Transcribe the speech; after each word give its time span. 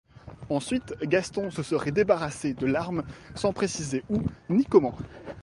Ensuite 0.49 0.95
Gaston 1.03 1.51
se 1.51 1.61
serait 1.61 1.91
débarrassé 1.91 2.55
de 2.55 2.65
l'arme 2.65 3.03
sans 3.35 3.53
préciser 3.53 4.03
où 4.09 4.23
ni 4.49 4.65
comment. 4.65 4.97